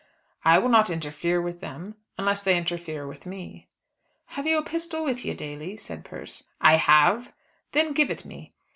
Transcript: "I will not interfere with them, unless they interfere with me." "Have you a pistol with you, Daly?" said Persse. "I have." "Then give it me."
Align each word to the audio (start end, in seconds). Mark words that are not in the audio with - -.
"I 0.43 0.57
will 0.57 0.69
not 0.69 0.89
interfere 0.89 1.39
with 1.39 1.59
them, 1.61 1.93
unless 2.17 2.41
they 2.41 2.57
interfere 2.57 3.05
with 3.05 3.27
me." 3.27 3.67
"Have 4.29 4.47
you 4.47 4.57
a 4.57 4.65
pistol 4.65 5.03
with 5.03 5.23
you, 5.23 5.35
Daly?" 5.35 5.77
said 5.77 6.03
Persse. 6.03 6.49
"I 6.59 6.77
have." 6.77 7.31
"Then 7.73 7.93
give 7.93 8.09
it 8.09 8.25
me." 8.25 8.55